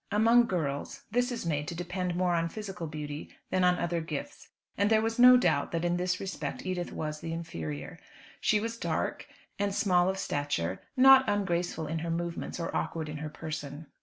Among 0.11 0.47
girls 0.47 1.03
this 1.11 1.31
is 1.31 1.45
made 1.45 1.67
to 1.67 1.75
depend 1.75 2.15
more 2.15 2.33
on 2.33 2.49
physical 2.49 2.87
beauty 2.87 3.37
than 3.51 3.63
on 3.63 3.77
other 3.77 4.01
gifts, 4.01 4.49
and 4.75 4.89
there 4.89 4.99
was 4.99 5.19
no 5.19 5.37
doubt 5.37 5.71
that 5.73 5.85
in 5.85 5.97
this 5.97 6.19
respect 6.19 6.65
Edith 6.65 6.91
was 6.91 7.19
the 7.19 7.31
inferior. 7.31 7.99
She 8.39 8.59
was 8.59 8.77
dark, 8.79 9.27
and 9.59 9.75
small 9.75 10.09
of 10.09 10.17
stature, 10.17 10.81
not 10.97 11.29
ungraceful 11.29 11.85
in 11.85 11.99
her 11.99 12.09
movements, 12.09 12.59
or 12.59 12.75
awkward 12.75 13.09
in 13.09 13.17
her 13.17 13.29
person. 13.29 13.85